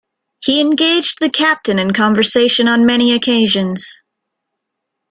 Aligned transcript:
He 0.43 0.59
engaged 0.61 1.19
the 1.19 1.29
captain 1.29 1.77
in 1.77 1.93
conversation 1.93 2.67
on 2.67 2.87
many 2.87 3.11
occasions. 3.13 4.01